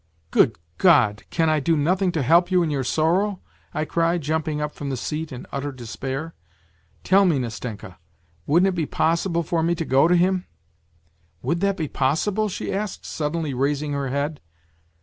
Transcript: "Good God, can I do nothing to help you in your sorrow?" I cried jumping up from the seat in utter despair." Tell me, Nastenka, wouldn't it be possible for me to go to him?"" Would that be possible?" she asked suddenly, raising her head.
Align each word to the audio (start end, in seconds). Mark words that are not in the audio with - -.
"Good 0.31 0.57
God, 0.79 1.25
can 1.29 1.47
I 1.47 1.59
do 1.59 1.77
nothing 1.77 2.11
to 2.13 2.23
help 2.23 2.49
you 2.49 2.63
in 2.63 2.71
your 2.71 2.83
sorrow?" 2.83 3.39
I 3.71 3.85
cried 3.85 4.23
jumping 4.23 4.59
up 4.59 4.73
from 4.73 4.89
the 4.89 4.97
seat 4.97 5.31
in 5.31 5.45
utter 5.51 5.71
despair." 5.71 6.33
Tell 7.03 7.23
me, 7.23 7.37
Nastenka, 7.37 7.99
wouldn't 8.47 8.69
it 8.69 8.71
be 8.71 8.87
possible 8.87 9.43
for 9.43 9.61
me 9.61 9.75
to 9.75 9.85
go 9.85 10.07
to 10.07 10.15
him?"" 10.15 10.47
Would 11.43 11.59
that 11.59 11.77
be 11.77 11.87
possible?" 11.87 12.49
she 12.49 12.73
asked 12.73 13.05
suddenly, 13.05 13.53
raising 13.53 13.91
her 13.93 14.07
head. 14.07 14.41